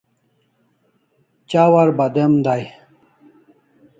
Chawar 1.49 1.89
badem 1.97 2.33
day 2.45 2.63